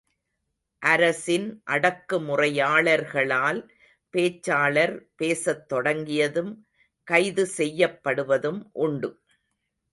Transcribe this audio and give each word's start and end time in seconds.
அரசின் 0.81 1.45
அடக்குமுறையாளர்களால், 1.65 3.59
பேச்சாளர், 4.13 4.95
பேசத் 5.15 5.67
தொடங்கியதும், 5.67 6.51
கைது 7.07 7.45
செய்யப்படுவதும் 7.57 8.61
உண்டு. 8.71 9.11